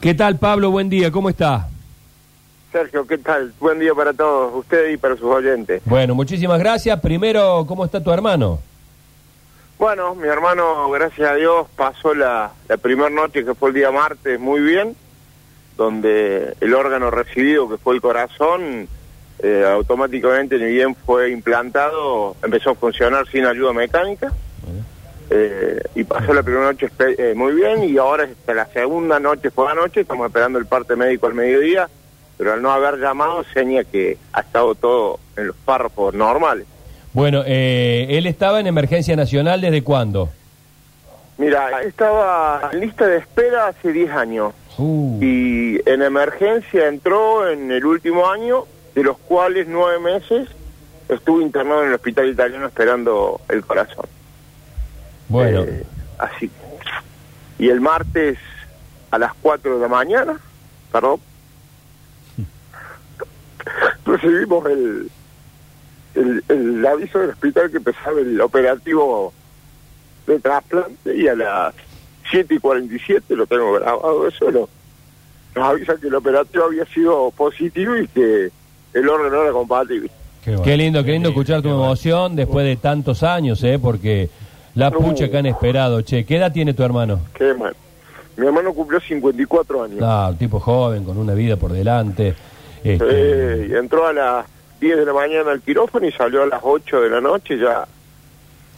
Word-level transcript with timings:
¿Qué 0.00 0.14
tal, 0.14 0.38
Pablo? 0.38 0.70
Buen 0.70 0.88
día, 0.88 1.10
¿cómo 1.10 1.28
está? 1.28 1.68
Sergio, 2.70 3.04
¿qué 3.04 3.18
tal? 3.18 3.52
Buen 3.58 3.80
día 3.80 3.92
para 3.94 4.12
todos 4.12 4.54
ustedes 4.54 4.94
y 4.94 4.96
para 4.96 5.16
sus 5.16 5.24
oyentes. 5.24 5.82
Bueno, 5.86 6.14
muchísimas 6.14 6.60
gracias. 6.60 7.00
Primero, 7.00 7.64
¿cómo 7.66 7.84
está 7.84 8.02
tu 8.02 8.12
hermano? 8.12 8.60
Bueno, 9.76 10.14
mi 10.14 10.28
hermano, 10.28 10.88
gracias 10.90 11.28
a 11.28 11.34
Dios, 11.34 11.66
pasó 11.74 12.14
la, 12.14 12.52
la 12.68 12.76
primera 12.76 13.10
noche, 13.10 13.44
que 13.44 13.54
fue 13.54 13.70
el 13.70 13.74
día 13.74 13.90
martes, 13.90 14.38
muy 14.38 14.60
bien, 14.60 14.94
donde 15.76 16.54
el 16.60 16.74
órgano 16.74 17.10
recibido, 17.10 17.68
que 17.68 17.76
fue 17.76 17.94
el 17.94 18.00
corazón, 18.00 18.88
eh, 19.40 19.64
automáticamente, 19.68 20.58
ni 20.58 20.66
bien 20.66 20.94
fue 20.94 21.30
implantado, 21.30 22.36
empezó 22.42 22.70
a 22.70 22.74
funcionar 22.76 23.26
sin 23.28 23.46
ayuda 23.46 23.72
mecánica. 23.72 24.32
Eh, 25.30 25.82
y 25.94 26.04
pasó 26.04 26.32
la 26.32 26.42
primera 26.42 26.64
noche 26.64 26.88
eh, 27.18 27.34
muy 27.36 27.52
bien 27.52 27.84
y 27.84 27.98
ahora 27.98 28.24
hasta 28.24 28.54
la 28.54 28.66
segunda 28.66 29.20
noche 29.20 29.50
fue 29.50 29.70
anoche, 29.70 30.00
estamos 30.00 30.26
esperando 30.26 30.58
el 30.58 30.66
parte 30.66 30.96
médico 30.96 31.26
al 31.26 31.34
mediodía, 31.34 31.88
pero 32.38 32.54
al 32.54 32.62
no 32.62 32.70
haber 32.70 32.98
llamado 32.98 33.44
seña 33.52 33.84
que 33.84 34.16
ha 34.32 34.40
estado 34.40 34.74
todo 34.74 35.20
en 35.36 35.48
los 35.48 35.56
párrafos 35.56 36.14
normales. 36.14 36.66
Bueno, 37.12 37.42
eh, 37.46 38.06
él 38.10 38.26
estaba 38.26 38.60
en 38.60 38.66
emergencia 38.66 39.16
nacional 39.16 39.60
desde 39.60 39.82
cuándo? 39.82 40.30
Mira, 41.36 41.82
estaba 41.82 42.70
en 42.72 42.80
lista 42.80 43.06
de 43.06 43.18
espera 43.18 43.68
hace 43.68 43.92
10 43.92 44.10
años 44.10 44.54
Uh, 44.78 45.18
y 45.20 45.80
en 45.86 46.02
emergencia 46.02 46.86
entró 46.86 47.50
en 47.50 47.72
el 47.72 47.84
último 47.84 48.28
año, 48.28 48.64
de 48.94 49.02
los 49.02 49.18
cuales 49.18 49.66
nueve 49.68 49.98
meses 49.98 50.48
estuvo 51.08 51.40
internado 51.40 51.82
en 51.82 51.88
el 51.88 51.94
hospital 51.94 52.28
italiano 52.28 52.66
esperando 52.66 53.40
el 53.48 53.64
corazón. 53.64 54.06
Bueno, 55.28 55.62
Eh, 55.64 55.84
así. 56.18 56.50
Y 57.58 57.68
el 57.68 57.80
martes 57.80 58.38
a 59.10 59.18
las 59.18 59.32
4 59.42 59.74
de 59.76 59.80
la 59.80 59.88
mañana, 59.88 60.38
perdón, 60.92 61.20
recibimos 64.06 64.66
el, 64.66 65.10
el, 66.14 66.44
el 66.48 66.86
aviso 66.86 67.18
del 67.18 67.30
hospital 67.30 67.70
que 67.70 67.76
empezaba 67.78 68.20
el 68.20 68.40
operativo 68.40 69.32
de 70.26 70.38
trasplante 70.40 71.16
y 71.16 71.26
a 71.28 71.34
las 71.34 71.74
7 72.30 72.54
y 72.54 72.58
47, 72.58 73.34
lo 73.36 73.46
tengo 73.46 73.72
grabado 73.72 74.28
eso, 74.28 74.50
lo- 74.50 74.68
nos 75.54 75.64
avisan 75.64 75.98
que 75.98 76.08
el 76.08 76.14
operativo 76.14 76.64
había 76.64 76.84
sido 76.86 77.30
positivo 77.32 77.96
y 77.96 78.06
que 78.08 78.50
el 78.94 79.08
órgano 79.08 79.42
era 79.42 79.52
compatible. 79.52 80.10
qué 80.44 80.76
lindo, 80.76 81.02
qué 81.02 81.12
lindo 81.12 81.30
escuchar 81.30 81.62
tu 81.62 81.68
emoción 81.70 82.36
después 82.36 82.64
de 82.66 82.76
tantos 82.76 83.22
años, 83.22 83.62
¿eh? 83.64 83.78
Porque 83.80 84.28
la 84.78 84.92
pucha 84.92 85.28
que 85.28 85.36
han 85.36 85.46
esperado, 85.46 86.02
che. 86.02 86.24
¿Qué 86.24 86.36
edad 86.36 86.52
tiene 86.52 86.72
tu 86.72 86.84
hermano? 86.84 87.20
Qué 87.34 87.52
mal. 87.52 87.74
Mi 88.36 88.46
hermano 88.46 88.72
cumplió 88.72 89.00
54 89.00 89.82
años. 89.82 89.98
Ah, 90.02 90.28
un 90.30 90.38
tipo 90.38 90.60
joven, 90.60 91.04
con 91.04 91.18
una 91.18 91.34
vida 91.34 91.56
por 91.56 91.72
delante. 91.72 92.36
Este, 92.84 93.66
y 93.68 93.74
entró 93.74 94.06
a 94.06 94.12
las 94.12 94.46
10 94.80 94.98
de 94.98 95.04
la 95.04 95.12
mañana 95.12 95.50
al 95.50 95.60
quirófano 95.62 96.06
y 96.06 96.12
salió 96.12 96.44
a 96.44 96.46
las 96.46 96.60
8 96.62 97.00
de 97.00 97.10
la 97.10 97.20
noche 97.20 97.58
ya 97.58 97.88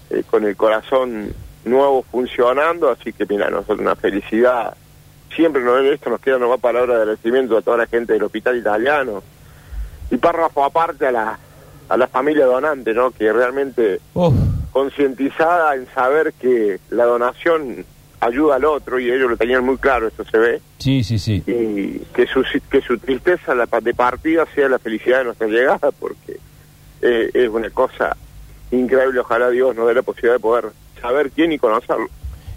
eh, 0.08 0.22
con 0.30 0.44
el 0.44 0.56
corazón 0.56 1.34
nuevo 1.66 2.02
funcionando, 2.10 2.88
así 2.88 3.12
que 3.12 3.26
mira, 3.26 3.50
nosotros 3.50 3.80
una 3.80 3.94
felicidad. 3.94 4.74
Siempre 5.36 5.62
nos 5.62 5.82
ven 5.82 5.92
esto, 5.92 6.08
nos 6.08 6.20
queda 6.20 6.38
una 6.38 6.56
palabra 6.56 6.94
de 6.94 7.00
agradecimiento 7.02 7.58
a 7.58 7.62
toda 7.62 7.76
la 7.76 7.86
gente 7.86 8.14
del 8.14 8.22
hospital 8.22 8.56
italiano. 8.56 9.22
Y 10.10 10.16
párrafo 10.16 10.64
aparte 10.64 11.06
a 11.06 11.12
la, 11.12 11.38
a 11.90 11.96
la 11.98 12.08
familia 12.08 12.46
donante, 12.46 12.94
¿no? 12.94 13.10
Que 13.10 13.30
realmente 13.30 14.00
uf, 14.14 14.34
concientizada 14.72 15.74
en 15.74 15.86
saber 15.94 16.32
que 16.40 16.78
la 16.90 17.04
donación 17.04 17.84
ayuda 18.20 18.56
al 18.56 18.64
otro 18.64 18.98
y 18.98 19.10
ellos 19.10 19.30
lo 19.30 19.36
tenían 19.36 19.64
muy 19.64 19.78
claro, 19.78 20.08
esto 20.08 20.24
se 20.24 20.38
ve 20.38 20.60
sí, 20.78 21.04
sí, 21.04 21.18
sí. 21.18 21.42
y 21.46 22.00
que 22.14 22.26
su, 22.26 22.42
que 22.70 22.80
su 22.82 22.98
tristeza 22.98 23.54
la 23.54 23.66
de 23.66 23.94
partida 23.94 24.46
sea 24.54 24.68
la 24.68 24.78
felicidad 24.78 25.18
de 25.18 25.24
nuestra 25.24 25.46
llegada, 25.46 25.90
porque 25.98 26.38
eh, 27.02 27.30
es 27.32 27.48
una 27.48 27.70
cosa 27.70 28.16
increíble. 28.70 29.20
Ojalá 29.20 29.50
Dios 29.50 29.74
nos 29.76 29.86
dé 29.86 29.94
la 29.94 30.02
posibilidad 30.02 30.34
de 30.34 30.40
poder 30.40 30.64
saber 31.00 31.30
quién 31.30 31.52
y 31.52 31.58
conocerlo. 31.58 32.08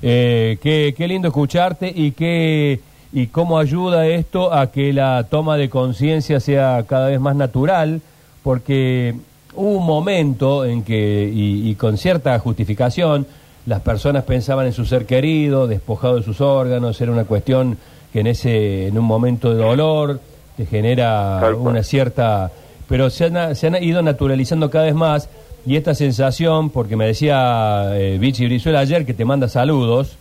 Eh, 0.02 0.58
qué, 0.62 0.94
qué 0.98 1.08
lindo 1.08 1.30
escucharte 1.30 1.92
y 1.94 2.12
qué 2.12 2.80
y 3.14 3.28
cómo 3.28 3.60
ayuda 3.60 4.08
esto 4.08 4.52
a 4.54 4.72
que 4.72 4.92
la 4.92 5.28
toma 5.30 5.56
de 5.56 5.70
conciencia 5.70 6.40
sea 6.40 6.84
cada 6.88 7.10
vez 7.10 7.20
más 7.20 7.36
natural, 7.36 8.02
porque 8.42 9.14
hubo 9.56 9.78
un 9.78 9.86
momento 9.86 10.66
en 10.66 10.84
que, 10.84 11.30
y, 11.34 11.70
y 11.70 11.76
con 11.76 11.98
cierta 11.98 12.38
justificación, 12.40 13.26
las 13.66 13.82
personas 13.82 14.24
pensaban 14.24 14.66
en 14.66 14.74
su 14.74 14.86
ser 14.86 15.06
querido, 15.06 15.68
despojado 15.68 16.18
de 16.18 16.24
sus 16.24 16.42
órganos, 16.42 17.00
era 17.00 17.12
una 17.12 17.24
cuestión 17.26 17.78
que 18.12 18.20
en 18.20 18.28
ese, 18.28 18.88
en 18.88 18.98
un 18.98 19.06
momento 19.06 19.54
de 19.54 19.64
dolor 19.64 20.20
te 20.58 20.66
genera 20.66 21.42
una 21.58 21.82
cierta, 21.82 22.52
pero 22.88 23.10
se 23.10 23.26
han, 23.26 23.56
se 23.56 23.68
han 23.68 23.82
ido 23.82 24.02
naturalizando 24.02 24.70
cada 24.70 24.86
vez 24.86 24.94
más 24.96 25.30
y 25.66 25.78
esta 25.78 25.96
sensación, 25.96 26.70
porque 26.70 26.96
me 26.98 27.08
decía 27.08 27.92
eh, 27.94 28.18
Vichy 28.20 28.46
Brizuela 28.46 28.80
ayer 28.80 29.06
que 29.06 29.14
te 29.14 29.24
manda 29.26 29.48
saludos, 29.48 30.18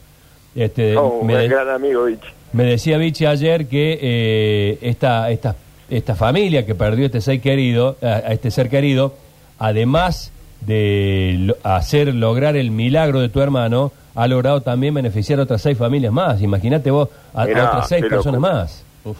este, 0.54 0.96
Oh, 0.96 1.22
me, 1.24 1.48
gran 1.48 1.68
amigo, 1.68 2.04
Vichy. 2.04 2.28
me 2.52 2.64
decía 2.64 2.96
Vichy 2.96 3.26
ayer 3.26 3.66
que 3.66 3.98
eh, 4.00 4.78
esta, 4.82 5.30
esta, 5.30 5.56
esta 5.90 6.14
familia 6.14 6.64
que 6.64 6.74
perdió 6.76 7.06
este 7.06 7.20
ser 7.20 7.40
querido, 7.40 7.96
a, 8.00 8.06
a 8.06 8.32
este 8.32 8.50
ser 8.52 8.68
querido, 8.70 9.14
además 9.62 10.32
de 10.62 11.54
hacer 11.62 12.12
lograr 12.12 12.56
el 12.56 12.72
milagro 12.72 13.20
de 13.20 13.28
tu 13.28 13.40
hermano, 13.40 13.92
ha 14.16 14.26
logrado 14.26 14.60
también 14.60 14.92
beneficiar 14.92 15.38
a 15.38 15.44
otras 15.44 15.62
seis 15.62 15.78
familias 15.78 16.12
más. 16.12 16.42
Imagínate 16.42 16.90
vos 16.90 17.08
a, 17.32 17.44
otras 17.44 17.88
seis 17.88 18.04
personas 18.06 18.40
locura. 18.40 18.54
más. 18.54 18.84
Uf. 19.04 19.16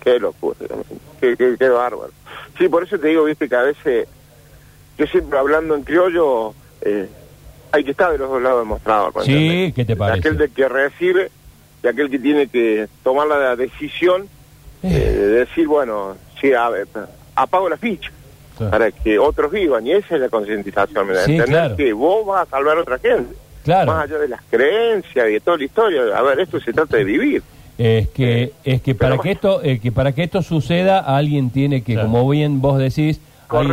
Qué 0.00 0.18
locura, 0.18 0.56
qué, 1.20 1.36
qué, 1.36 1.54
qué 1.56 1.68
bárbaro. 1.68 2.10
Sí, 2.58 2.68
por 2.68 2.82
eso 2.82 2.98
te 2.98 3.08
digo, 3.08 3.24
viste, 3.24 3.48
que 3.48 3.54
a 3.54 3.62
veces, 3.62 4.08
yo 4.98 5.06
siempre 5.06 5.38
hablando 5.38 5.76
en 5.76 5.82
criollo, 5.84 6.52
eh, 6.80 7.08
hay 7.70 7.84
que 7.84 7.92
estar 7.92 8.10
de 8.10 8.18
los 8.18 8.28
dos 8.28 8.42
lados 8.42 8.60
demostrado. 8.62 9.12
¿me 9.16 9.24
Sí, 9.24 9.32
entendés? 9.32 9.74
¿qué 9.74 9.84
te 9.84 9.94
parece? 9.94 10.18
Aquel 10.18 10.36
de 10.38 10.48
que 10.48 10.68
recibe 10.68 11.30
y 11.84 11.86
aquel 11.86 12.10
que 12.10 12.18
tiene 12.18 12.48
que 12.48 12.88
tomar 13.04 13.28
la 13.28 13.54
decisión 13.54 14.26
eh, 14.82 14.88
de 14.88 15.26
decir, 15.28 15.68
bueno, 15.68 16.16
sí, 16.40 16.52
a 16.52 16.68
ver, 16.70 16.88
apago 17.36 17.68
la 17.68 17.76
ficha 17.76 18.10
Claro. 18.56 18.70
para 18.70 18.90
que 18.90 19.18
otros 19.18 19.50
vivan. 19.52 19.86
Y 19.86 19.92
esa 19.92 20.14
es 20.14 20.20
la 20.20 20.28
concientización. 20.28 21.06
Sí, 21.24 21.32
entender 21.32 21.46
claro. 21.46 21.76
que 21.76 21.92
vos 21.92 22.24
vas 22.26 22.46
a 22.46 22.50
salvar 22.50 22.78
a 22.78 22.80
otra 22.80 22.98
gente. 22.98 23.34
Claro. 23.64 23.92
Más 23.92 24.04
allá 24.04 24.18
de 24.18 24.28
las 24.28 24.40
creencias 24.48 25.28
y 25.28 25.32
de 25.32 25.40
toda 25.40 25.58
la 25.58 25.64
historia. 25.64 26.00
A 26.16 26.22
ver, 26.22 26.40
esto 26.40 26.60
se 26.60 26.72
trata 26.72 26.96
de 26.96 27.04
vivir. 27.04 27.42
Es 27.78 28.08
que, 28.08 28.52
es 28.64 28.80
que 28.80 28.94
para 28.94 29.18
que 29.18 29.32
esto, 29.32 29.60
eh, 29.62 29.78
que 29.80 29.92
para 29.92 30.12
que 30.12 30.22
esto 30.22 30.40
suceda, 30.40 31.00
alguien 31.00 31.50
tiene 31.50 31.82
que, 31.82 31.92
Claro. 31.94 32.08
como 32.08 32.28
bien 32.30 32.62
vos 32.62 32.78
decís, 32.78 33.20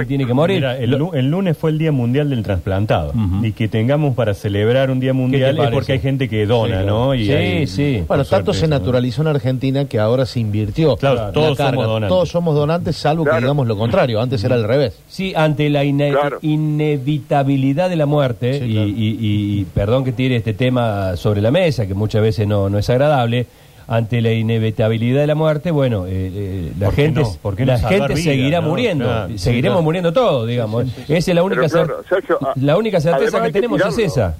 tiene 0.07 0.25
que 0.25 0.33
morir. 0.33 0.57
Mira, 0.57 0.77
el, 0.77 0.91
Lo- 0.91 0.97
lu- 0.97 1.11
el 1.13 1.29
lunes 1.29 1.57
fue 1.57 1.71
el 1.71 1.77
Día 1.77 1.91
Mundial 1.91 2.29
del 2.29 2.43
Trasplantado. 2.43 3.09
Ujú. 3.11 3.45
Y 3.45 3.51
que 3.53 3.67
tengamos 3.67 4.15
para 4.15 4.33
celebrar 4.33 4.91
un 4.91 4.99
Día 4.99 5.13
Mundial 5.13 5.57
es 5.59 5.69
porque 5.71 5.93
hay 5.93 5.99
gente 5.99 6.29
que 6.29 6.45
dona, 6.45 6.81
Sí, 6.81 6.87
¿no? 6.87 7.13
Y 7.15 7.25
sí, 7.25 7.31
hay- 7.33 7.67
sí. 7.67 8.03
Bueno, 8.07 8.25
tanto 8.25 8.53
se 8.53 8.67
naturalizó 8.67 9.21
en 9.21 9.27
Argentina 9.29 9.85
que 9.85 9.99
ahora 9.99 10.25
se 10.25 10.39
invirtió. 10.39 10.95
Claro, 10.97 11.15
la 11.15 11.31
todos 11.31 11.57
carga. 11.57 11.71
somos 11.71 11.85
donantes. 11.87 12.09
Todos 12.09 12.29
somos 12.29 12.55
donantes, 12.55 12.95
salvo 12.97 13.25
que 13.25 13.37
digamos 13.37 13.67
lo 13.67 13.77
contrario. 13.77 14.21
Antes 14.21 14.43
era 14.43 14.55
al 14.55 14.63
revés. 14.63 14.97
Sí, 15.07 15.33
ante 15.35 15.69
la 15.69 15.83
ine- 15.83 16.11
Claro. 16.11 16.39
inevitabilidad 16.41 17.89
de 17.89 17.95
la 17.95 18.05
muerte, 18.05 18.59
Sí, 18.59 18.65
y, 18.65 18.73
claro. 18.73 18.87
y- 18.87 18.91
y- 18.91 19.59
y 19.61 19.65
perdón 19.73 20.03
que 20.03 20.11
tire 20.11 20.35
este 20.35 20.53
tema 20.53 21.15
sobre 21.15 21.41
la 21.41 21.51
mesa, 21.51 21.87
que 21.87 21.93
muchas 21.93 22.21
veces 22.21 22.47
no, 22.47 22.69
no 22.69 22.77
es 22.77 22.89
agradable, 22.89 23.47
ante 23.87 24.21
la 24.21 24.31
inevitabilidad 24.31 25.21
de 25.21 25.27
la 25.27 25.35
muerte, 25.35 25.71
bueno, 25.71 26.05
eh, 26.07 26.11
eh, 26.33 26.71
la 26.79 26.87
¿Por 26.87 26.95
qué 26.95 27.01
gente, 27.03 27.21
la 27.65 27.77
gente 27.79 28.15
seguirá 28.17 28.61
no? 28.61 28.69
muriendo, 28.69 29.05
Claro, 29.05 29.37
seguiremos 29.37 29.75
claro. 29.77 29.83
muriendo 29.83 30.13
todos, 30.13 30.47
digamos. 30.47 30.85
Esa 31.07 31.31
es 31.31 31.35
la 31.35 31.43
única, 31.43 31.67
claro, 31.67 32.03
cer- 32.03 32.09
Sergio, 32.09 32.39
a- 32.41 32.53
la 32.55 32.77
única 32.77 32.99
certeza 33.01 33.41
que 33.43 33.51
tenemos 33.51 33.81
es 33.81 33.97
esa. 33.97 34.35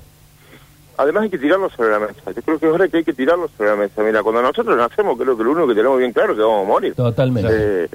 Además 0.96 1.24
hay 1.24 1.30
que 1.32 1.40
tirarlo 1.40 1.70
sobre 1.72 1.90
la 1.90 2.00
mesa. 2.00 2.22
Yo 2.36 2.42
creo 2.44 2.60
que 2.60 2.68
es 2.68 2.72
hora 2.72 2.88
que 2.88 2.98
hay 2.98 3.04
que 3.04 3.14
tirarlo 3.14 3.50
sobre 3.58 3.72
la 3.72 3.76
mesa. 3.76 4.04
Mira, 4.04 4.22
cuando 4.22 4.44
nosotros 4.44 4.78
nacemos, 4.78 5.18
creo 5.18 5.36
que 5.36 5.44
lo 5.44 5.52
único 5.52 5.68
que 5.70 5.74
tenemos 5.76 5.98
bien 5.98 6.12
claro 6.14 6.34
es 6.34 6.38
que 6.38 6.44
vamos 6.44 6.66
a 6.66 6.68
morir. 6.68 6.94
Totalmente. 6.94 7.50
Eh, 7.52 7.88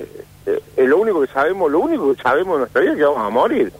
eh, 0.46 0.60
eh, 0.76 0.84
lo 0.86 0.98
único 0.98 1.20
que 1.20 1.28
sabemos, 1.28 1.70
lo 1.70 1.78
único 1.78 2.12
que 2.12 2.20
sabemos 2.20 2.54
de 2.54 2.58
nuestra 2.60 2.80
vida 2.80 2.90
es 2.92 2.98
que 2.98 3.04
vamos 3.04 3.20
a 3.22 3.30
morir. 3.30 3.72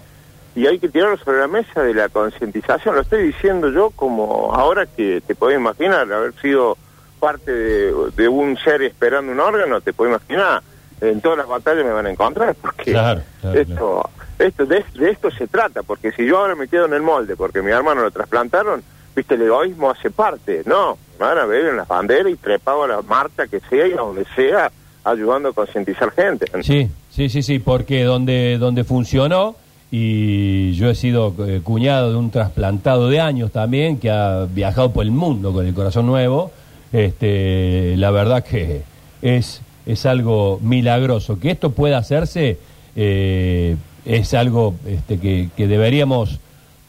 Y 0.54 0.66
hay 0.66 0.78
que 0.78 0.88
tirarlo 0.88 1.16
sobre 1.18 1.38
la 1.40 1.48
mesa 1.48 1.82
de 1.82 1.94
la 1.94 2.08
concientización. 2.08 2.94
Lo 2.94 3.00
estoy 3.00 3.24
diciendo 3.24 3.70
yo 3.70 3.90
como 3.90 4.54
ahora 4.54 4.86
que 4.86 5.20
te 5.26 5.34
puedes 5.34 5.58
imaginar 5.58 6.10
haber 6.12 6.32
sido 6.40 6.76
parte 7.18 7.52
de, 7.52 7.92
de 8.16 8.28
un 8.28 8.56
ser 8.56 8.82
esperando 8.82 9.32
un 9.32 9.40
órgano, 9.40 9.80
te 9.80 9.92
puedes 9.92 10.14
imaginar. 10.14 10.62
En 11.00 11.20
todas 11.20 11.38
las 11.38 11.46
batallas 11.46 11.84
me 11.84 11.92
van 11.92 12.06
a 12.06 12.10
encontrar 12.10 12.56
porque 12.60 12.90
Claro, 12.90 13.22
claro, 13.40 13.60
esto, 13.60 14.10
esto 14.38 14.66
de, 14.66 14.84
de 14.94 15.10
esto 15.10 15.30
se 15.30 15.46
trata. 15.46 15.82
Porque 15.82 16.10
si 16.12 16.26
yo 16.26 16.38
ahora 16.38 16.54
me 16.56 16.66
quedo 16.66 16.86
en 16.86 16.94
el 16.94 17.02
molde 17.02 17.36
porque 17.36 17.62
mi 17.62 17.70
hermano 17.70 18.02
lo 18.02 18.10
trasplantaron, 18.10 18.82
viste, 19.14 19.34
el 19.34 19.42
egoísmo 19.42 19.90
hace 19.90 20.10
parte. 20.10 20.62
No, 20.66 20.98
me 21.18 21.26
van 21.26 21.38
a 21.38 21.46
ver 21.46 21.66
en 21.66 21.76
las 21.76 21.86
banderas 21.86 22.32
y 22.32 22.36
trepado 22.36 22.84
a 22.84 22.88
la 22.88 23.02
marcha 23.02 23.46
que 23.46 23.60
sea 23.60 23.86
y 23.86 23.92
a 23.92 23.96
donde 23.96 24.24
sea, 24.34 24.72
ayudando 25.04 25.50
a 25.50 25.52
concientizar 25.52 26.10
gente. 26.12 26.46
Sí, 26.62 26.90
sí, 27.10 27.28
sí, 27.28 27.42
sí, 27.42 27.58
porque 27.60 28.02
donde, 28.02 28.58
donde 28.58 28.82
funcionó, 28.84 29.54
y 29.90 30.72
yo 30.72 30.90
he 30.90 30.94
sido 30.94 31.34
eh, 31.46 31.60
cuñado 31.62 32.10
de 32.10 32.16
un 32.16 32.30
trasplantado 32.30 33.08
de 33.08 33.20
años 33.20 33.50
también, 33.52 33.98
que 33.98 34.10
ha 34.10 34.44
viajado 34.44 34.92
por 34.92 35.04
el 35.04 35.10
mundo 35.10 35.52
con 35.52 35.66
el 35.66 35.74
corazón 35.74 36.06
nuevo, 36.06 36.50
este, 36.92 37.94
la 37.96 38.10
verdad 38.10 38.44
que 38.44 38.82
es, 39.22 39.60
es 39.86 40.06
algo 40.06 40.58
milagroso. 40.62 41.38
Que 41.38 41.50
esto 41.50 41.70
pueda 41.70 41.98
hacerse 41.98 42.58
eh, 42.96 43.76
es 44.04 44.34
algo 44.34 44.74
este, 44.86 45.18
que, 45.18 45.48
que 45.56 45.66
deberíamos 45.66 46.40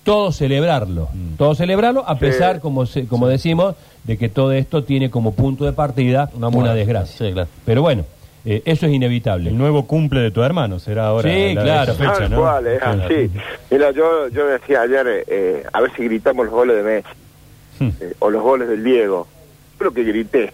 todos 0.04 0.38
celebrarlo, 0.38 1.10
todos 1.38 1.58
celebrarlo, 1.58 2.04
a 2.08 2.14
Sí. 2.16 2.20
pesar, 2.22 2.62
como, 2.62 2.86
se- 2.86 3.06
como 3.06 3.28
decimos, 3.28 3.76
de 4.06 4.18
que 4.18 4.30
todo 4.30 4.54
esto 4.54 4.84
tiene 4.84 5.10
como 5.12 5.34
punto 5.34 5.66
de 5.66 5.74
partida 5.74 6.30
una, 6.34 6.50
muerte. 6.50 6.74
desgracia. 6.76 7.28
Sí, 7.28 7.34
claro. 7.34 7.50
Pero 7.66 7.82
bueno, 7.84 8.06
eh, 8.46 8.64
eso 8.66 8.88
es 8.88 8.94
inevitable. 8.94 9.50
El 9.52 9.58
nuevo 9.58 9.86
cumple 9.86 10.22
de 10.22 10.32
tu 10.32 10.42
hermano 10.42 10.80
será 10.80 11.08
ahora. 11.08 11.30
Sí, 11.32 11.54
la- 11.54 11.62
claro. 11.62 11.94
fecha, 11.94 12.14
Tal 12.14 12.32
¿no? 12.32 12.40
cual, 12.42 12.66
es 12.68 12.80
Claro. 12.80 13.04
así. 13.04 13.30
Mira, 13.70 13.92
yo, 13.92 14.30
yo 14.30 14.48
decía 14.48 14.82
ayer, 14.82 15.06
eh, 15.08 15.24
eh, 15.28 15.64
a 15.72 15.82
ver 15.82 15.92
si 15.96 16.04
gritamos 16.06 16.46
los 16.46 16.54
goles 16.56 16.78
de 16.78 16.84
Messi 16.84 17.08
Hmm. 17.80 17.90
eh, 18.02 18.14
o 18.20 18.30
los 18.32 18.42
goles 18.42 18.68
del 18.70 18.84
Diego. 18.84 19.28
Lo 19.80 19.92
que 19.92 20.04
grité, 20.04 20.52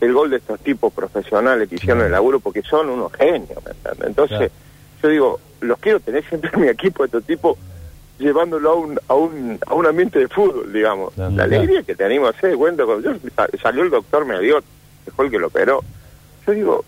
el 0.00 0.12
gol 0.12 0.30
de 0.30 0.36
estos 0.36 0.60
tipos 0.60 0.92
profesionales 0.92 1.68
que 1.68 1.76
hicieron 1.76 2.04
el 2.04 2.12
laburo, 2.12 2.40
porque 2.40 2.62
son 2.62 2.90
unos 2.90 3.12
genios. 3.14 3.58
¿me? 3.64 4.06
Entonces, 4.06 4.36
Claro. 4.38 4.52
yo 5.02 5.08
digo, 5.08 5.40
los 5.62 5.78
quiero 5.78 6.00
tener 6.00 6.22
siempre 6.28 6.50
en 6.52 6.60
mi 6.60 6.68
equipo, 6.68 7.04
estos 7.04 7.24
tipos, 7.24 7.56
llevándolo 8.18 8.70
a 8.70 8.74
un, 8.74 9.00
a 9.08 9.14
un, 9.14 9.58
a 9.66 9.74
un 9.74 9.86
ambiente 9.86 10.18
de 10.18 10.28
fútbol, 10.28 10.70
digamos. 10.72 11.14
Claro, 11.14 11.30
La 11.30 11.44
claro. 11.46 11.62
alegría 11.62 11.82
que 11.82 11.94
tenemos, 11.94 12.34
se 12.40 12.48
de 12.48 12.56
cuenta, 12.56 12.84
cuando 12.84 13.12
yo, 13.12 13.18
sa- 13.34 13.48
salió 13.62 13.82
el 13.82 13.90
doctor 13.90 14.26
Mediot, 14.26 14.64
que 15.04 15.10
fue 15.10 15.24
el 15.26 15.30
que 15.30 15.38
lo 15.38 15.46
operó. 15.46 15.82
Yo 16.46 16.52
digo, 16.52 16.84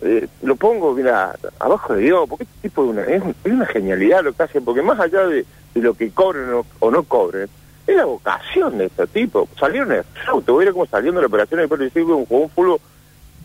eh, 0.00 0.26
lo 0.42 0.56
pongo, 0.56 0.94
mira, 0.94 1.36
abajo 1.58 1.94
de 1.94 2.02
Dios, 2.02 2.26
porque 2.28 2.44
este 2.44 2.68
tipo 2.68 2.84
es 2.84 2.90
una, 2.90 3.02
es, 3.04 3.22
es 3.44 3.52
una 3.52 3.66
genialidad 3.66 4.24
lo 4.24 4.32
que 4.32 4.42
hacen, 4.42 4.64
porque 4.64 4.80
más 4.80 4.98
allá 4.98 5.26
de, 5.26 5.44
de 5.74 5.80
lo 5.82 5.92
que 5.92 6.10
cobren 6.10 6.50
o, 6.54 6.64
o 6.78 6.90
no 6.90 7.02
cobren, 7.02 7.48
es 7.90 7.96
la 7.96 8.04
vocación 8.04 8.78
de 8.78 8.86
este 8.86 9.06
tipo. 9.06 9.48
Salieron 9.58 9.92
en 9.92 10.02
auto, 10.28 10.54
hubiera 10.56 10.72
como 10.72 10.86
saliendo 10.86 11.20
de 11.20 11.22
la 11.22 11.28
operación 11.28 11.60
le 11.60 11.90
digo, 11.90 12.24
con 12.26 12.42
un 12.42 12.50
fútbol, 12.50 12.80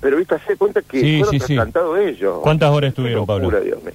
pero 0.01 0.17
viste, 0.17 0.35
hace 0.35 0.55
cuenta 0.57 0.81
que 0.81 0.99
Sí, 0.99 1.17
fueron 1.23 1.31
sí, 1.33 1.39
sí. 1.39 1.55
ellos. 1.97 2.39
¿Cuántas 2.41 2.69
horas 2.71 2.89
estuvieron, 2.89 3.25
Pablo? 3.25 3.49
Dios 3.59 3.81
mío. 3.83 3.93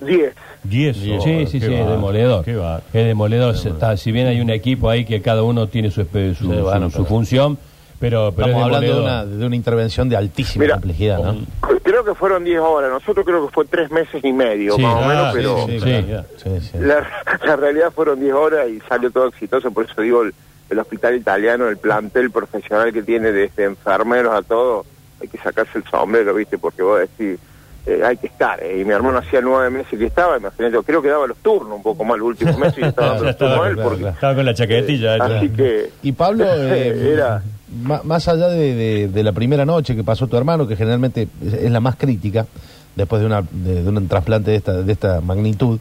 Diez. 0.00 0.32
Diez. 0.62 0.96
Sí, 0.96 1.18
sí, 1.46 1.46
sí, 1.60 1.74
es 1.74 1.88
demoledor. 1.88 2.44
Qué. 2.44 2.52
Es 2.92 3.06
demoledor. 3.06 3.54
Está- 3.54 3.96
si 3.96 4.12
bien 4.12 4.26
hay 4.28 4.40
un 4.40 4.50
equipo 4.50 4.88
ahí 4.88 5.04
que 5.04 5.20
cada 5.22 5.42
uno 5.42 5.66
tiene 5.68 5.90
su, 5.90 6.02
su, 6.02 6.34
Sí, 6.34 6.46
bueno, 6.46 6.86
su- 6.86 6.90
su 6.98 7.02
pero- 7.02 7.04
función, 7.06 7.58
pero, 8.00 8.32
pero 8.34 8.48
Estamos 8.48 8.58
es 8.58 8.64
hablando 8.76 8.94
de 8.96 9.00
una, 9.02 9.24
de 9.26 9.46
una 9.46 9.56
intervención 9.56 10.08
de 10.08 10.16
altísima 10.16 10.62
Mira, 10.64 10.74
complejidad, 10.74 11.18
¿no? 11.18 11.36
Creo 11.82 12.04
que 12.04 12.14
fueron 12.14 12.44
diez 12.44 12.60
horas, 12.60 12.90
nosotros 12.90 13.24
creo 13.26 13.46
que 13.46 13.52
fue 13.52 13.64
tres 13.64 13.90
meses 13.90 14.22
y 14.24 14.32
medio, 14.32 14.74
Sí, 14.76 14.82
más 14.82 14.94
o 14.94 14.98
ah, 14.98 15.08
menos, 15.08 15.26
sí, 15.28 15.32
pero... 15.36 15.66
sí, 15.66 15.80
Sí. 15.80 16.04
claro. 16.06 16.24
Sí, 16.36 16.60
sí. 16.60 16.78
La, 16.80 17.06
la 17.46 17.56
realidad 17.56 17.90
fueron 17.92 18.20
10 18.20 18.34
horas 18.34 18.68
y 18.68 18.80
salió 18.88 19.10
todo 19.10 19.26
exitoso, 19.28 19.70
por 19.70 19.84
eso 19.86 20.00
digo, 20.02 20.22
el, 20.22 20.34
el 20.70 20.78
hospital 20.78 21.16
italiano, 21.16 21.68
el 21.68 21.78
plantel 21.78 22.30
profesional 22.30 22.92
que 22.92 23.02
tiene 23.02 23.32
desde 23.32 23.64
enfermeros 23.64 24.34
a 24.34 24.42
todo, 24.42 24.84
hay 25.20 25.28
que 25.28 25.38
sacarse 25.38 25.78
el 25.78 25.84
sombrero, 25.84 26.34
¿viste? 26.34 26.58
Porque 26.58 26.82
vos 26.82 27.00
decís, 27.00 27.38
eh, 27.86 28.02
hay 28.04 28.16
que 28.18 28.26
estar. 28.26 28.62
eh, 28.62 28.80
Y 28.80 28.84
mi 28.84 28.92
hermano 28.92 29.18
hacía 29.18 29.40
nueve 29.40 29.70
meses 29.70 29.98
que 29.98 30.04
estaba, 30.06 30.36
imagínate, 30.36 30.74
yo 30.74 30.82
creo 30.82 31.00
que 31.00 31.08
daba 31.08 31.26
los 31.26 31.38
turnos 31.38 31.76
un 31.76 31.82
poco 31.82 32.04
más 32.04 32.18
los 32.18 32.28
últimos 32.28 32.58
meses 32.58 32.78
y 32.78 32.82
estaba 32.86 33.08
dando 33.08 33.24
los 33.24 33.36
turnos 33.38 33.66
él, 33.66 33.76
porque... 33.82 33.98
claro. 34.00 34.14
estaba 34.14 34.34
con 34.34 34.44
la 34.44 34.54
chaquetilla. 34.54 35.16
eh, 35.16 35.20
así 35.22 35.48
que... 35.48 35.90
Y 36.02 36.12
Pablo, 36.12 36.44
eh, 36.54 37.12
Era- 37.14 37.36
ma- 37.36 37.42
más 38.04 38.28
allá 38.28 38.48
de, 38.48 38.74
de- 38.74 39.08
de 39.08 39.22
la 39.22 39.32
primera 39.32 39.64
noche 39.66 39.94
que 39.94 40.04
pasó 40.04 40.26
tu 40.26 40.36
hermano, 40.36 40.66
que 40.66 40.76
generalmente 40.76 41.28
es, 41.44 41.70
la 41.70 41.80
más 41.80 41.96
crítica, 41.96 42.46
después 42.96 43.20
de, 43.20 43.26
una, 43.26 43.42
de, 43.50 43.82
de 43.82 43.88
un 43.88 44.08
trasplante 44.08 44.50
de 44.50 44.56
esta, 44.56 44.72
de 44.82 44.92
esta 44.92 45.20
magnitud, 45.20 45.78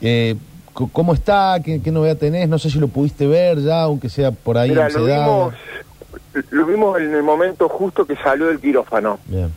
eh, 0.00 0.36
¿cómo 0.72 1.12
está? 1.14 1.60
¿Qué, 1.64 1.82
¿Qué 1.82 1.90
novedad 1.90 2.16
tenés? 2.16 2.48
No 2.48 2.58
sé 2.58 2.70
si 2.70 2.78
lo 2.78 2.88
pudiste 2.88 3.26
ver 3.26 3.58
ya, 3.60 3.82
aunque 3.82 4.08
sea 4.08 4.30
por 4.30 4.56
ahí 4.56 4.70
Mira, 4.70 4.88
lo 4.88 5.04
vimos, 5.04 5.54
lo 6.50 6.66
vimos 6.66 6.98
en 7.00 7.14
el 7.14 7.22
momento 7.22 7.68
justo 7.68 8.06
que 8.06 8.16
salió 8.16 8.46
del 8.46 8.60
quirófano. 8.60 9.18
Bien. 9.26 9.50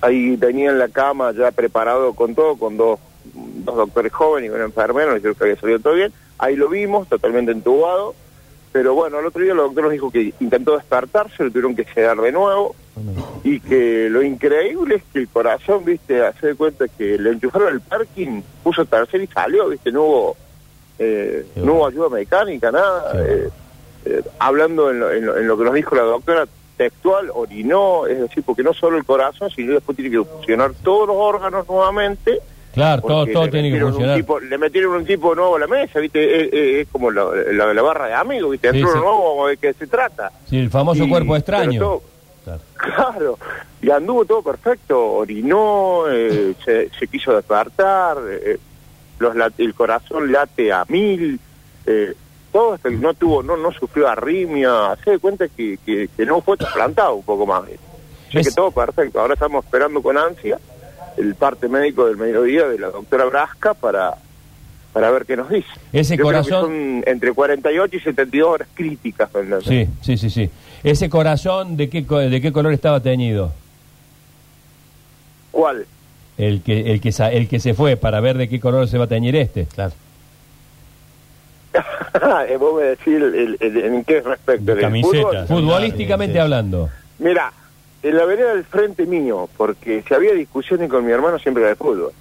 Ahí 0.00 0.36
tenía 0.36 0.70
en 0.70 0.78
la 0.80 0.88
cama 0.88 1.32
ya 1.32 1.52
preparado 1.52 2.12
con 2.14 2.34
todo, 2.34 2.56
con 2.56 2.76
dos, 2.76 2.98
dos 3.34 3.76
doctores 3.76 4.12
jóvenes 4.12 4.50
y 4.50 4.54
un 4.54 4.60
enfermero, 4.60 5.14
dijeron 5.14 5.36
que 5.36 5.44
había 5.44 5.56
salido 5.60 5.78
todo 5.78 5.94
bien. 5.94 6.12
Ahí 6.38 6.56
lo 6.56 6.68
vimos, 6.68 7.08
totalmente 7.08 7.52
entubado. 7.52 8.14
Pero 8.72 8.94
bueno, 8.94 9.18
al 9.18 9.26
otro 9.26 9.42
día 9.42 9.52
el 9.52 9.58
doctor 9.58 9.84
nos 9.84 9.92
dijo 9.92 10.10
que 10.10 10.32
intentó 10.40 10.76
despertarse, 10.76 11.44
lo 11.44 11.50
tuvieron 11.50 11.76
que 11.76 11.84
sedar 11.84 12.18
de 12.20 12.32
nuevo. 12.32 12.74
Y 13.44 13.60
que 13.60 14.08
lo 14.10 14.22
increíble 14.22 14.96
es 14.96 15.02
que 15.12 15.18
el 15.20 15.28
corazón, 15.28 15.84
viste, 15.84 16.24
hace 16.24 16.48
de 16.48 16.54
cuenta 16.54 16.86
que 16.88 17.18
le 17.18 17.30
enchufaron 17.30 17.68
el 17.72 17.80
parking, 17.80 18.42
puso 18.62 18.84
tercer 18.84 19.20
y 19.22 19.26
salió, 19.26 19.68
viste, 19.68 19.90
no 19.92 20.02
hubo, 20.04 20.36
eh, 20.98 21.44
no 21.56 21.74
hubo 21.74 21.86
ayuda 21.86 22.08
mecánica, 22.10 22.70
nada. 22.70 23.12
Eh, 23.26 23.48
eh, 24.04 24.22
hablando 24.38 24.90
en 24.90 25.00
lo, 25.00 25.10
en 25.12 25.26
lo- 25.26 25.36
en 25.38 25.46
lo 25.48 25.56
que 25.58 25.64
nos 25.64 25.74
dijo 25.74 25.94
la 25.94 26.02
doctora, 26.02 26.46
textual, 26.76 27.30
orinó, 27.34 28.06
es 28.06 28.18
decir, 28.20 28.42
porque 28.44 28.62
no 28.62 28.72
solo 28.74 28.96
el 28.96 29.04
corazón, 29.04 29.50
sino 29.50 29.74
después 29.74 29.94
tiene 29.96 30.10
que 30.10 30.24
funcionar 30.24 30.72
todos 30.82 31.06
los 31.08 31.16
órganos 31.16 31.68
nuevamente. 31.68 32.40
Claro, 32.72 33.02
todo, 33.02 33.26
todo 33.26 33.48
tiene 33.50 33.70
que 33.70 33.80
funcionar. 33.80 34.16
tipo- 34.16 34.40
le 34.40 34.56
metieron 34.58 34.94
un 34.94 35.04
tipo 35.04 35.34
nuevo 35.34 35.56
a 35.56 35.58
la 35.60 35.66
mesa, 35.66 35.98
¿viste? 36.00 36.24
Es, 36.46 36.52
es- 36.52 36.74
es 36.82 36.88
como 36.90 37.10
la, 37.10 37.24
la- 37.52 37.74
la 37.74 37.82
barra 37.82 38.06
de 38.06 38.14
amigos, 38.14 38.50
¿viste? 38.52 38.68
Entró 38.68 38.92
sí. 38.92 38.98
nuevo, 38.98 39.46
¿de 39.48 39.56
qué 39.58 39.72
se 39.74 39.86
trata? 39.86 40.32
Sí, 40.48 40.58
el 40.58 40.70
famoso 40.70 41.04
Y- 41.04 41.08
cuerpo 41.10 41.36
extraño. 41.36 41.80
todo- 41.80 42.02
Claro. 42.44 42.60
Claro, 42.74 43.38
y 43.80 43.88
anduvo 43.90 44.24
todo 44.24 44.42
perfecto, 44.42 45.00
orinó, 45.12 46.04
eh, 46.10 46.54
se, 46.64 46.88
se 46.98 47.06
quiso 47.08 47.32
despertar, 47.36 48.16
eh, 48.28 48.58
los 49.20 49.34
el 49.58 49.74
corazón 49.74 50.32
late 50.32 50.72
a 50.72 50.84
mil, 50.88 51.38
eh, 51.86 52.14
todo 52.50 52.72
hasta 52.72 52.88
que 52.88 52.96
no 52.96 53.14
tuvo, 53.14 53.42
no, 53.44 53.56
no 53.56 53.70
sufrió 53.70 54.08
arritmia, 54.08 54.96
se 55.04 55.12
da 55.12 55.18
cuenta 55.20 55.46
que, 55.48 55.78
que, 55.86 56.08
que 56.16 56.26
no 56.26 56.40
fue 56.40 56.56
trasplantado 56.56 57.14
un 57.14 57.22
poco 57.22 57.46
más. 57.46 57.62
Así 57.62 58.38
Es- 58.38 58.48
que 58.48 58.54
todo 58.54 58.70
perfecto, 58.72 59.20
ahora 59.20 59.34
estamos 59.34 59.64
esperando 59.64 60.02
con 60.02 60.18
ansia 60.18 60.58
el 61.16 61.34
parte 61.34 61.68
médico 61.68 62.06
del 62.06 62.16
mediodía 62.16 62.68
de 62.68 62.78
la 62.78 62.90
doctora 62.90 63.24
Brasca 63.26 63.74
para 63.74 64.14
para 64.92 65.10
ver 65.10 65.24
qué 65.24 65.36
nos 65.38 65.48
dice. 65.48 65.66
Ese 65.92 66.16
Yo 66.18 66.24
creo 66.26 66.42
que 66.42 66.50
corazón- 66.50 66.64
son 66.64 67.04
entre 67.06 67.32
48 67.32 67.96
y 67.96 68.00
72 68.00 68.46
horas 68.48 68.68
críticas. 68.74 69.30
Sí, 69.66 69.88
sí, 70.02 70.16
sí, 70.18 70.28
sí. 70.28 70.50
Ese 70.84 71.08
corazón, 71.08 71.78
¿de 71.78 71.88
qué, 71.88 72.04
co- 72.04 72.18
de 72.18 72.40
qué 72.42 72.52
color 72.52 72.74
estaba 72.74 73.00
teñido? 73.00 73.52
¿Cuál? 75.50 75.86
El 76.36 76.60
que, 76.62 76.92
el, 76.92 77.00
que 77.00 77.10
sa- 77.12 77.30
el 77.32 77.48
que 77.48 77.58
se 77.60 77.72
fue 77.72 77.96
para 77.96 78.20
ver 78.20 78.36
de 78.36 78.48
qué 78.50 78.60
color 78.60 78.86
se 78.86 78.98
va 78.98 79.04
a 79.04 79.08
teñir 79.08 79.34
este. 79.36 79.64
Claro. 79.66 79.92
Eh, 82.48 82.56
Vos 82.58 82.74
me 82.78 82.82
decís 82.88 83.06
el- 83.14 83.34
el- 83.34 83.56
el- 83.60 83.76
en 83.78 84.04
qué 84.04 84.20
respecto. 84.20 84.64
De 84.66 84.74
¿Del 84.74 84.82
camiseta. 84.82 85.46
fútbol? 85.46 85.46
Futbolísticamente 85.48 86.34
sí, 86.34 86.36
sí. 86.38 86.42
hablando. 86.42 86.90
Mira, 87.18 87.50
en 88.02 88.16
la 88.16 88.24
vereda 88.24 88.54
del 88.54 88.64
frente 88.64 89.06
mío, 89.06 89.48
porque 89.56 90.02
si 90.06 90.14
había 90.14 90.32
discusiones 90.32 90.90
con 90.90 91.04
mi 91.04 91.12
hermano 91.12 91.38
siempre 91.38 91.62
era 91.62 91.70
de 91.70 91.76
fútbol. 91.76 92.12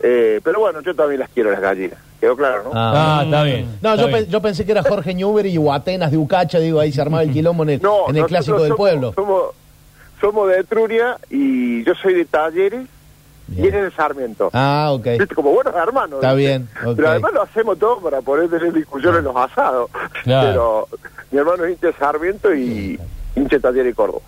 Eh, 0.00 0.40
pero 0.44 0.60
bueno, 0.60 0.80
yo 0.80 0.94
también 0.94 1.20
las 1.20 1.28
quiero 1.30 1.50
las 1.50 1.60
gallinas. 1.60 1.98
¿Quedó 2.20 2.36
claro, 2.36 2.64
no? 2.64 2.70
Ah, 2.74 3.18
Ah, 3.20 3.22
está 3.24 3.42
bien. 3.44 3.66
No, 3.82 3.90
está 3.94 4.02
yo, 4.02 4.08
bien. 4.08 4.24
pe- 4.24 4.30
yo 4.30 4.42
pensé 4.42 4.64
que 4.64 4.72
era 4.72 4.82
Jorge 4.82 5.14
Newbery 5.14 5.50
y 5.50 5.56
Guatenas 5.56 6.10
de 6.10 6.16
Ucacha, 6.18 6.58
digo, 6.58 6.80
ahí 6.80 6.92
se 6.92 7.00
armaba 7.00 7.22
el 7.22 7.32
quilombo 7.32 7.62
en 7.64 7.70
el, 7.70 7.82
No, 7.82 8.08
en 8.08 8.16
el 8.16 8.26
clásico 8.26 8.58
del 8.60 8.68
somos- 8.72 8.76
pueblo. 8.76 9.12
Somos, 9.14 9.42
somos 10.20 10.48
de 10.48 10.60
Etruria 10.60 11.16
y 11.30 11.84
yo 11.84 11.94
soy 11.94 12.14
de 12.14 12.24
Talleres 12.24 12.86
Bien. 13.48 13.64
y 13.64 13.68
él 13.68 13.74
es 13.74 13.82
de 13.84 13.90
Sarmiento. 13.92 14.50
Ah, 14.52 14.88
ok. 14.92 15.04
¿Viste? 15.18 15.34
Como 15.34 15.52
buenos 15.52 15.74
hermanos. 15.74 16.14
Está 16.20 16.34
¿viste? 16.34 16.58
bien. 16.58 16.68
Pero 16.96 17.08
además 17.08 17.32
lo 17.34 17.42
hacemos 17.42 17.78
todo 17.78 18.00
para 18.00 18.20
poder 18.20 18.48
tener 18.50 18.72
discusiones 18.72 19.18
en 19.18 19.24
los 19.24 19.36
asados. 19.36 19.90
Claro. 20.24 20.86
Pero 20.90 21.00
mi 21.30 21.38
hermano 21.38 21.64
es 21.64 21.72
hincha 21.72 21.86
de 21.88 21.92
Sarmiento 21.94 22.52
y 22.54 22.98
hincha 23.36 23.56
de 23.56 23.60
Talleres 23.60 23.92
y 23.92 23.94
Córdoba. 23.94 24.22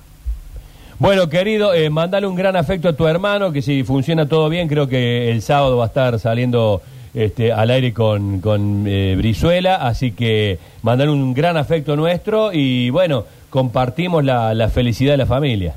Bueno, 1.01 1.31
querido, 1.31 1.73
eh, 1.73 1.89
mandale 1.89 2.27
un 2.27 2.35
gran 2.37 2.57
afecto 2.57 2.89
a 2.91 2.93
tu 2.93 3.07
hermano, 3.09 3.53
que 3.53 3.63
si 3.63 3.85
funciona 3.85 4.29
todo 4.29 4.51
bien, 4.51 4.69
creo 4.69 4.87
que 4.87 5.31
el 5.31 5.41
sábado 5.41 5.79
va 5.79 5.85
a 5.85 5.87
estar 5.87 6.19
saliendo 6.19 6.83
este, 7.15 7.53
al 7.55 7.71
aire 7.71 7.95
con, 7.95 8.41
con 8.43 8.85
eh, 8.87 9.15
Brizuela, 9.17 9.77
así 9.77 10.13
que 10.13 10.59
mandale 10.83 11.11
un 11.11 11.33
gran 11.33 11.57
afecto 11.57 11.97
nuestro 11.97 12.53
y 12.53 12.91
bueno, 12.91 13.25
compartimos 13.49 14.23
la, 14.25 14.53
la 14.53 14.69
felicidad 14.69 15.13
de 15.15 15.17
la 15.17 15.27
familia. 15.27 15.75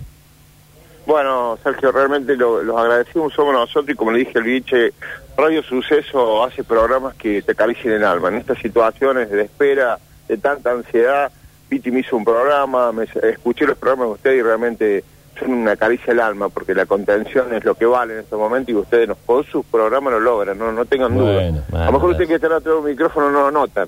Bueno, 1.05 1.57
Sergio, 1.63 1.93
realmente 1.93 2.35
lo- 2.35 2.61
los 2.61 2.77
agradecimos 2.77 3.33
somos 3.33 3.53
nosotros 3.53 3.89
y 3.91 3.95
como 3.95 4.11
le 4.11 4.19
dije 4.19 4.37
al 4.37 4.43
biche, 4.43 4.91
Radio 5.37 5.63
Suceso 5.63 6.43
hace 6.43 6.65
programas 6.65 7.15
que 7.15 7.41
te 7.41 7.53
acaricien 7.53 7.93
el 7.93 8.03
alma. 8.03 8.27
En 8.27 8.35
estas 8.35 8.57
situaciones 8.57 9.29
de 9.31 9.43
espera, 9.43 9.97
de 10.27 10.37
tanta 10.37 10.71
ansiedad, 10.71 11.31
Viti 11.69 11.91
me 11.91 12.01
hizo 12.01 12.17
un 12.17 12.25
programa, 12.25 12.91
me, 12.91 13.05
escuché 13.31 13.65
los 13.65 13.77
programas 13.77 14.07
de 14.07 14.13
ustedes 14.13 14.39
y 14.39 14.41
realmente 14.43 15.03
son 15.39 15.51
una 15.53 15.75
caricia 15.75 16.13
al 16.13 16.19
alma 16.19 16.49
porque 16.49 16.73
la 16.75 16.85
contención 16.85 17.53
es 17.53 17.63
lo 17.65 17.75
que 17.75 17.85
vale 17.85 18.13
en 18.13 18.19
estos 18.21 18.39
momentos 18.39 18.69
y 18.69 18.75
ustedes 18.75 19.07
nos, 19.07 19.17
con 19.25 19.43
sus 19.45 19.65
programas 19.65 20.13
lo 20.13 20.19
logran, 20.19 20.57
no, 20.57 20.71
no 20.71 20.85
tengan 20.85 21.17
duda. 21.17 21.33
Bueno, 21.33 21.61
A 21.73 21.85
lo 21.85 21.91
mejor 21.93 22.09
ustedes 22.11 22.29
que 22.29 22.35
están 22.35 22.51
atrás 22.51 22.65
de 22.73 22.79
un 22.79 22.85
micrófono 22.85 23.29
no 23.31 23.41
lo 23.41 23.51
notan, 23.51 23.87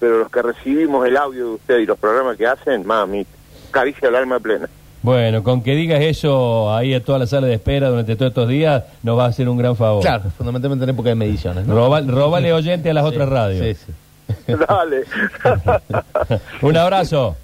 pero 0.00 0.18
los 0.20 0.30
que 0.30 0.42
recibimos 0.42 1.06
el 1.06 1.16
audio 1.16 1.44
de 1.48 1.54
ustedes 1.54 1.82
y 1.82 1.86
los 1.86 1.98
programas 1.98 2.36
que 2.36 2.46
hacen, 2.46 2.86
mami, 2.86 3.26
caricia 3.70 4.08
al 4.08 4.16
alma 4.16 4.38
plena. 4.40 4.68
Bueno, 5.02 5.44
con 5.44 5.62
que 5.62 5.76
digas 5.76 6.00
eso 6.00 6.74
ahí 6.74 6.92
a 6.92 7.04
toda 7.04 7.20
la 7.20 7.26
sala 7.28 7.46
de 7.46 7.54
espera 7.54 7.88
durante 7.90 8.16
todos 8.16 8.30
estos 8.30 8.48
días, 8.48 8.82
nos 9.04 9.16
va 9.16 9.26
a 9.26 9.28
hacer 9.28 9.48
un 9.48 9.56
gran 9.56 9.76
favor. 9.76 10.02
Claro, 10.02 10.24
fundamentalmente 10.36 10.82
en 10.84 10.90
época 10.90 11.10
de 11.10 11.14
mediciones. 11.14 11.64
¿no? 11.66 11.74
Roba- 11.76 12.00
robale 12.00 12.52
oyente 12.52 12.90
a 12.90 12.94
las 12.94 13.04
otras 13.04 13.28
radios. 13.28 13.64
Sí, 13.78 13.86
sí. 13.86 14.52
Dale. 14.68 15.04
Un 16.62 16.76
abrazo. 16.76 17.36